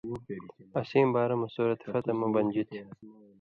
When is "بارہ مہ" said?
1.13-1.47